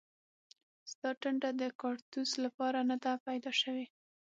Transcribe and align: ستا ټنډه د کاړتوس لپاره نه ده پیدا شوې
ستا 0.91 1.09
ټنډه 1.21 1.49
د 1.61 1.63
کاړتوس 1.81 2.31
لپاره 2.43 2.79
نه 2.89 2.95
ده 3.03 3.11
پیدا 3.27 3.51
شوې 3.61 3.85